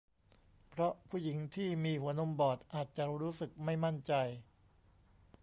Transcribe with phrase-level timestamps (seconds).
[0.69, 4.13] เพราะผู้หญิงที่มีหัวนมบอดอาจจะรู้สึกไม่มั่นใจ